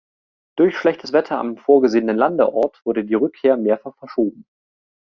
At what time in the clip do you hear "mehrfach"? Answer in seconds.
3.55-3.95